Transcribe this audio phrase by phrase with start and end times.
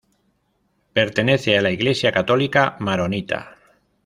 [0.93, 3.55] Pertenece a la Iglesia católica maronita.